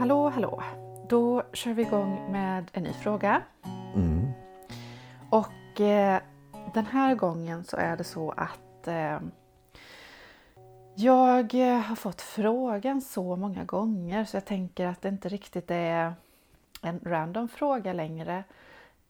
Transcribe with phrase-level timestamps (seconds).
[0.00, 0.62] Hallå, hallå!
[1.08, 3.42] Då kör vi igång med en ny fråga.
[3.94, 4.28] Mm.
[5.30, 6.20] Och eh,
[6.74, 9.20] den här gången så är det så att eh,
[10.94, 16.14] jag har fått frågan så många gånger så jag tänker att det inte riktigt är
[16.82, 18.44] en random fråga längre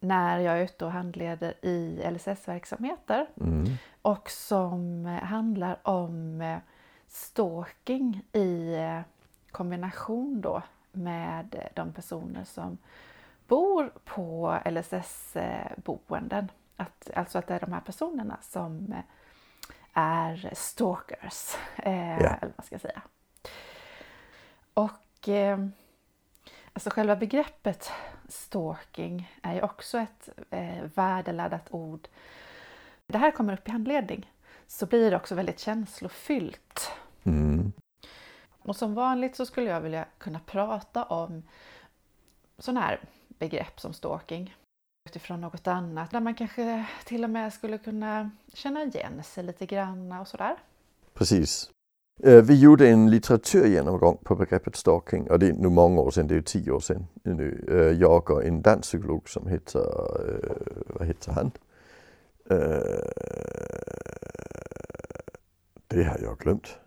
[0.00, 3.64] när jag är ute och handleder i LSS-verksamheter Mm.
[4.02, 6.58] och som handlar om eh,
[7.08, 9.00] stalking i eh,
[9.50, 12.78] kombination då med de personer som
[13.46, 16.50] bor på LSS-boenden.
[16.76, 19.04] Att, alltså att det är de här personerna som eh,
[19.92, 23.02] är stalkers, eh, eller vad man ska säga.
[24.74, 25.58] Och eh,
[26.72, 27.92] alltså själva begreppet
[28.28, 32.08] stalking är ju också ett eh, värdeladdat ord.
[33.06, 34.32] Det här kommer upp i handledning
[34.66, 36.92] så blir det också väldigt känslofyllt.
[38.62, 41.42] Och som vanligt så skulle jag vilja kunna prata om
[42.58, 44.54] sådana här begrepp som stalking
[45.08, 49.66] utifrån något annat där man kanske till och med skulle kunna känna igen sig lite
[49.66, 50.56] grann och sådär.
[51.14, 51.70] Precis.
[52.22, 56.26] Eh, vi gjorde en litteraturgenomgång på begreppet stalking och det är nu många år sedan,
[56.26, 57.64] det är ju tio år sedan nu.
[57.68, 61.50] Eh, jag och en dansk psykolog som heter, eh, vad heter han?
[65.86, 66.78] Det har jag glömt.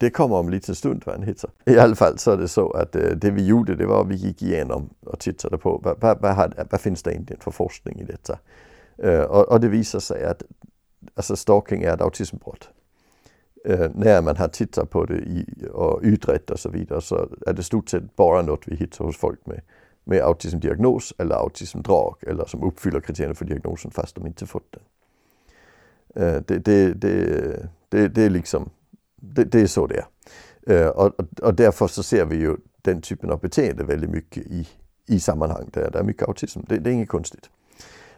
[0.00, 1.50] Det kommer om en liten stund vad han heter.
[1.66, 4.00] I alla fall så är det så att äh, øh, det vi gjorde det var
[4.00, 7.50] att vi gick igenom och tittade på vad, vad, vad, vad finns det egentligen för
[7.50, 8.38] forskning i detta?
[8.98, 10.42] Äh, øh, Och, och det visar sig att
[11.16, 12.70] alltså stalking är ett autismbrott.
[13.64, 17.28] Äh, øh, när man har tittat på det i, och utrett och så vidare så
[17.46, 19.60] är det stort sett bara något vi hittar hos folk med,
[20.04, 24.82] med autismdiagnos eller autismdrag eller som uppfyller kriterierna för diagnosen fast de inte fått den.
[26.14, 28.70] Det, det, det, det, det är liksom,
[29.34, 30.06] det, det är så det är.
[30.66, 34.68] Eh, och, och- därför så ser vi ju den typen av beteende väldigt mycket i,
[35.06, 36.60] i sammanhang där det är mycket autism.
[36.68, 37.50] Det, det är inget konstigt.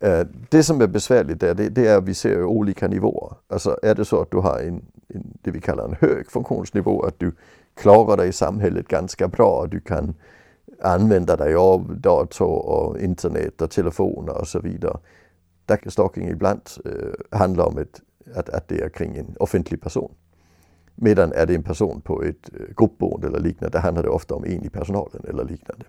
[0.00, 3.34] Eh, det som är besvärligt där, det, det är att vi ser olika nivåer.
[3.48, 7.02] Alltså är det så att du har en, en, det vi kallar en hög funktionsnivå,
[7.02, 7.32] att du
[7.74, 10.14] klarar dig i samhället ganska bra, du kan
[10.82, 14.98] använda dig av dator och internet och telefoner och så vidare.
[15.66, 18.00] Där kan stalking ibland eh, handla om ett,
[18.34, 20.12] att, att det är kring en offentlig person.
[21.00, 24.34] Medan är det en person på ett eh, gruppboende eller liknande, där handlar det ofta
[24.34, 25.84] om en i personalen eller liknande.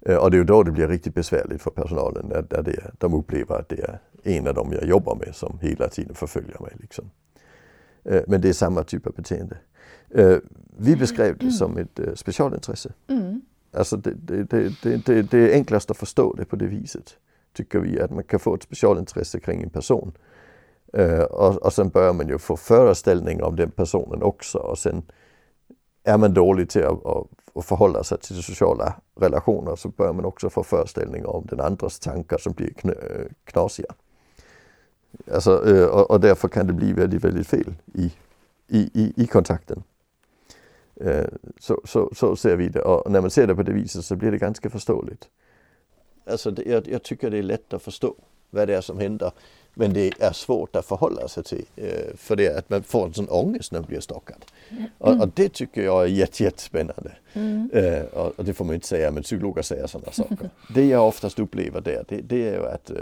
[0.00, 2.90] Eh, Och det är ju då det blir riktigt besvärligt för personalen när, när det,
[2.98, 6.60] de upplever att det är en av dem jag jobbar med som hela tiden förföljer
[6.60, 6.72] mig.
[6.80, 7.10] Liksom.
[8.04, 9.56] Eh, Men det är samma typ av beteende.
[10.76, 12.92] Vi beskrev det som ett specialintresse.
[13.08, 13.40] Mm.
[13.72, 17.16] Alltså det, det, det, det är enklast att förstå det på det viset.
[17.52, 20.12] Tycker vi att man kan få ett specialintresse kring en person.
[20.96, 25.02] Eh, och, och sen börjar man ju få föreställning om den personen också och sen
[26.04, 30.24] är man dålig till att, att, att förhålla sig till sociala relationer så börjar man
[30.24, 32.90] också få föreställning om den andras tankar som blir kn,
[33.44, 33.94] knasiga.
[35.32, 38.12] Alltså, eh, och, och därför kan det bli väldigt, väldigt fel i,
[38.68, 39.82] i, i, i kontakten.
[40.96, 41.26] Eh,
[41.60, 44.16] så, så, så ser vi det och när man ser det på det viset så
[44.16, 45.28] blir det ganska förståeligt.
[46.26, 48.14] Alltså det, jag, jag tycker det är lätt att förstå
[48.54, 49.32] vad det är som händer.
[49.74, 51.64] Men det är svårt att förhålla sig till.
[51.76, 54.44] Eh, för det att man får en sån ångest när man blir stalkad.
[54.98, 57.12] Och, och det tycker jag är jätte, jättespännande.
[57.72, 60.50] Eh, och, och det får man inte säga, men psykologer säger sådana saker.
[60.74, 62.96] Det jag oftast upplever där, det, det är ju att eh,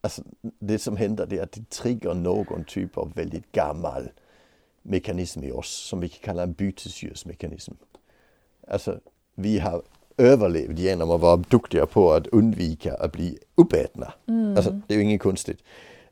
[0.00, 4.08] alltså, det som händer det är att det triggar någon typ av väldigt gammal
[4.82, 7.72] mekanism i oss som vi kan kalla en bytesdjursmekanism.
[8.68, 9.00] Alltså,
[9.34, 9.82] vi har
[10.18, 14.12] överlevt genom att vara duktiga på att undvika att bli uppätna.
[14.56, 15.58] Alltså, det är ju inget konstigt.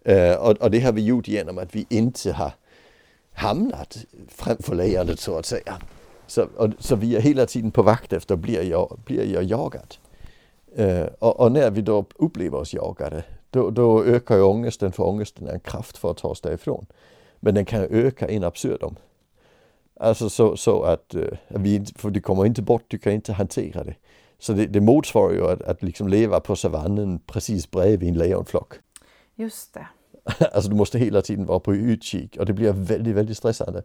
[0.03, 2.53] Eh, och, och det har vi gjort genom att vi inte har
[3.33, 5.77] hamnat framför lejondet så att säga.
[6.27, 9.95] Så, och, så vi är hela tiden på vakt efter, blir jag, blir jag jagad?
[10.77, 15.03] Eh, och, och när vi då upplever oss jagade, då, då ökar ju ångesten, för
[15.03, 16.87] ångesten är en kraft för att ta oss därifrån.
[17.41, 18.97] Men den kan öka in absurdum.
[20.01, 21.15] Alltså så, så att,
[21.49, 23.95] att vi, för du kommer inte bort, du kan inte hantera det.
[24.39, 28.75] Så det, det motsvarar ju att, att liksom leva på savannen precis bredvid en lejonflock.
[29.35, 29.87] Just det.
[30.53, 33.83] Alltså du måste hela tiden vara på utkik och det blir väldigt, väldigt stressande.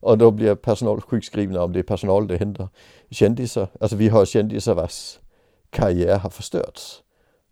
[0.00, 2.68] Och då blir personal sjukskrivna om det är personal det händer.
[3.10, 5.18] Kändisar, alltså vi har kändisar vars
[5.70, 7.02] karriär har förstörts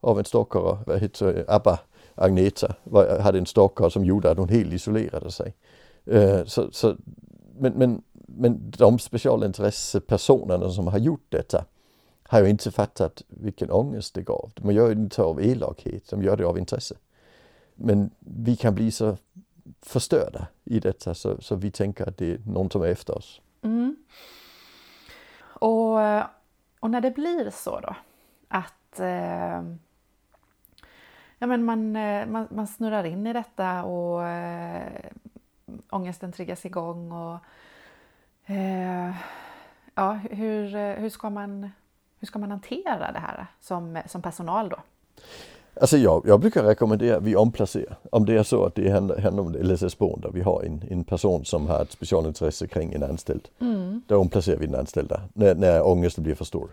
[0.01, 0.79] av en stalker.
[0.87, 1.45] Vad heter?
[1.49, 1.79] Abba
[2.15, 2.75] Agneta
[3.21, 5.55] hade en stalker som gjorde att hon helt isolerade sig.
[6.07, 6.97] Eh, så, så,
[7.61, 11.65] men, men, men de specialintressepersonerna som har gjort detta
[12.23, 14.51] har ju inte fattat vilken ångest det gav.
[14.55, 16.95] De gör det inte av elakhet, de gör det av intresse.
[17.75, 19.17] Men vi kan bli så
[19.83, 23.41] förstörda i detta så, så vi tänker att det är någon som är efter oss.
[23.63, 23.97] Mm.
[25.41, 25.99] Och,
[26.81, 27.97] och när det blir så då
[28.49, 29.63] att eh,
[31.39, 35.11] ja, men man, eh, man, man snurrar in i detta och eh,
[35.91, 37.39] ångesten triggas igång och
[38.47, 39.15] eh,
[39.95, 41.71] ja, hur, hur, ska man,
[42.19, 44.77] hur ska man hantera det här som, som personal då?
[45.81, 47.97] Alltså jag, jag brukar rekommendera att vi omplacerar.
[48.13, 51.45] Om det är så att det handlar, handlar om LSS-boende, vi har en, en person
[51.45, 53.49] som har ett specialintresse kring en anställd.
[53.61, 54.03] Mm.
[54.07, 56.71] Då omplacerar vi den anställda när, när ångesten blir för stor.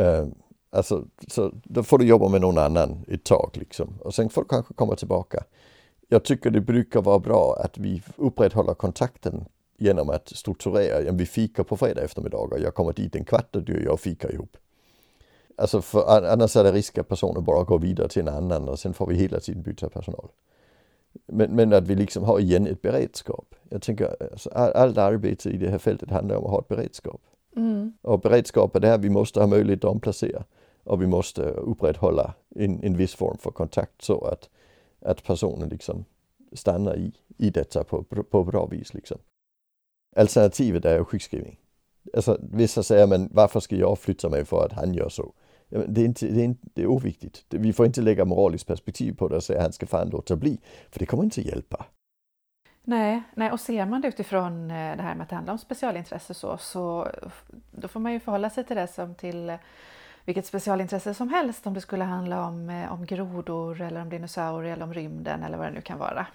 [0.00, 0.26] Uh,
[0.70, 3.88] alltså, så då får du jobba med någon annan ett tag liksom.
[4.00, 5.44] Och sen får du kanske komma tillbaka.
[6.12, 9.44] Jag tycker det brukar vara bra att vi upprätthåller kontakten
[9.78, 11.12] genom att strukturera.
[11.12, 14.00] Vi fikar på fredag eftermiddag och jag kommer dit en kvart och du och jag
[14.00, 14.56] fikar ihop.
[15.56, 18.78] Alltså för annars är det risk att personen bara går vidare till en annan och
[18.78, 20.28] sen får vi hela tiden byta personal.
[21.26, 23.54] Men, men att vi liksom har igen ett beredskap.
[23.68, 27.20] Jag tänker alltså, allt arbete i det här fältet handlar om att ha ett beredskap.
[27.56, 27.92] Mm.
[28.02, 30.44] Och beredskapet är att vi måste ha möjlighet att omplacera
[30.84, 34.48] och vi måste upprätthålla en, en viss form för kontakt så att,
[35.00, 36.04] att personen liksom
[36.52, 38.94] stannar i, i detta på, på bra vis.
[38.94, 39.18] Liksom.
[40.16, 41.58] Alternativet är sjukskrivning.
[42.14, 45.32] Alltså, vissa säger, men varför ska jag flytta mig för att han gör så?
[45.70, 47.44] det, är inte, det, är inte, det är oviktigt.
[47.48, 50.36] Vi får inte lägga moraliskt perspektiv på det och säga att han ska fan låta
[50.36, 50.58] bli.
[50.90, 51.86] För det kommer inte hjälpa.
[52.84, 55.58] Nej, nej, och ser man det utifrån eh, det här med att det handlar om
[55.58, 57.08] specialintresse så, så
[57.70, 59.58] då får man ju förhålla sig till det som till
[60.30, 64.72] vilket specialintresse som helst om det skulle handla om, eh, om grodor eller om dinosaurier
[64.72, 66.26] eller om rymden eller vad det nu kan vara.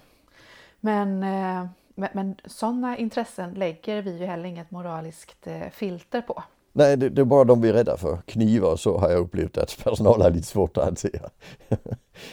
[0.80, 6.42] Men, eh, men, men sådana intressen lägger vi ju heller inget moraliskt eh, filter på.
[6.72, 8.16] Nej, det, det, är bara de vi är rädda för.
[8.26, 11.30] Knivar och så har jag upplevt att personal har lite svårt att hantera.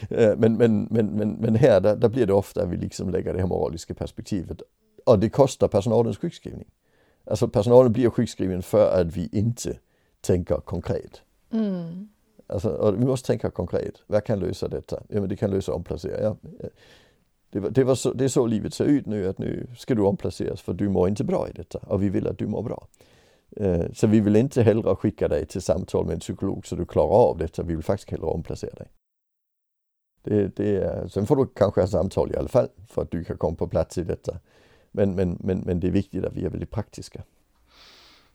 [0.37, 3.33] men, men, men, men, men här där, där blir det ofta att vi liksom lägger
[3.33, 4.61] det här moraliska perspektivet.
[5.05, 6.67] Och det kostar personalens sjukskrivning.
[7.25, 9.77] Alltså personalen blir sjukskriven för att vi inte
[10.21, 11.21] tänker konkret.
[11.53, 12.09] Mm.
[12.47, 13.93] Alltså, vi måste tänka konkret.
[14.07, 15.03] Vad kan lösa detta?
[15.09, 16.23] Ja, men det kan lösa omplacering.
[16.23, 16.37] Ja.
[17.49, 19.95] Det, var, det, var så, det är så livet ser ut nu, att nu ska
[19.95, 22.63] du omplaceras för du mår inte bra i detta och vi vill att du mår
[22.63, 22.87] bra.
[23.55, 26.85] Eh, så vi vill inte hellre skicka dig till samtal med en psykolog så du
[26.85, 28.87] klarar av detta, vi vill faktiskt hellre omplacera dig.
[30.23, 33.37] Det, det, sen får du kanske ha samtal i alla fall för att du kan
[33.37, 34.39] komma på plats i detta.
[34.91, 37.23] Men, men, men, men det är viktigt att vi är väldigt praktiska.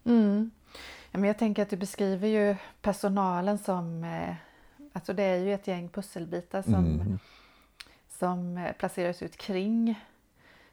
[0.04, 0.50] Mm.
[1.10, 4.34] Ja, men jag tänker att du beskriver ju personalen som, eh,
[4.92, 7.18] alltså det är ju ett gäng pusselbitar som, mm.
[8.08, 9.94] som eh, placeras ut kring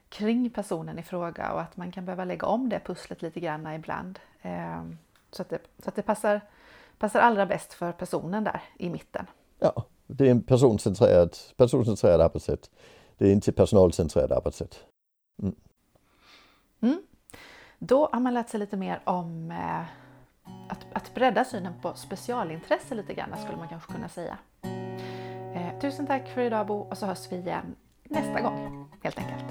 [0.09, 3.67] kring personen i fråga och att man kan behöva lägga om det pusslet lite grann
[3.67, 4.19] ibland.
[4.41, 4.97] Ehm,
[5.31, 6.41] så att det, så att det passar,
[6.97, 9.25] passar allra bäst för personen där i mitten.
[9.59, 12.71] Ja, det är en personcentrerad, personcentrerad arbetssätt.
[13.17, 14.83] Det är inte personalcentrerad arbetssätt.
[15.41, 15.55] Mm.
[16.81, 17.01] Mm.
[17.79, 19.81] Då har man lärt sig lite mer om eh,
[20.69, 24.37] att, att bredda synen på specialintresse lite grann skulle man kanske kunna säga.
[25.55, 29.45] Eh, tusen tack för idag Bo och så hörs vi igen nästa gång helt enkelt.